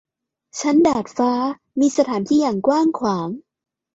[0.59, 1.31] ชั้นดาดฟ้า
[1.79, 3.29] มีสถานที่อย่างกว้างขวาง